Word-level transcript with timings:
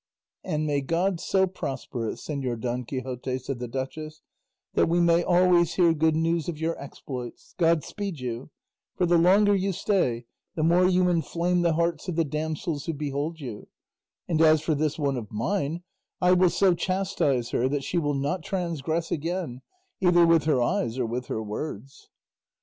"And 0.43 0.65
may 0.65 0.81
God 0.81 1.19
so 1.19 1.45
prosper 1.45 2.09
it, 2.09 2.13
Señor 2.13 2.59
Don 2.59 2.85
Quixote," 2.85 3.37
said 3.37 3.59
the 3.59 3.67
duchess, 3.67 4.23
"that 4.73 4.89
we 4.89 4.99
may 4.99 5.21
always 5.23 5.75
hear 5.75 5.93
good 5.93 6.15
news 6.15 6.49
of 6.49 6.57
your 6.57 6.75
exploits; 6.81 7.53
God 7.59 7.83
speed 7.83 8.19
you; 8.19 8.49
for 8.95 9.05
the 9.05 9.19
longer 9.19 9.53
you 9.53 9.71
stay, 9.71 10.25
the 10.55 10.63
more 10.63 10.87
you 10.89 11.07
inflame 11.07 11.61
the 11.61 11.73
hearts 11.73 12.07
of 12.07 12.15
the 12.15 12.25
damsels 12.25 12.85
who 12.87 12.93
behold 12.93 13.39
you; 13.39 13.67
and 14.27 14.41
as 14.41 14.59
for 14.61 14.73
this 14.73 14.97
one 14.97 15.17
of 15.17 15.31
mine, 15.31 15.83
I 16.19 16.31
will 16.31 16.49
so 16.49 16.73
chastise 16.73 17.51
her 17.51 17.69
that 17.69 17.83
she 17.83 17.99
will 17.99 18.15
not 18.15 18.41
transgress 18.41 19.11
again, 19.11 19.61
either 19.99 20.25
with 20.25 20.45
her 20.45 20.63
eyes 20.63 20.97
or 20.97 21.05
with 21.05 21.27
her 21.27 21.43
words." 21.43 22.09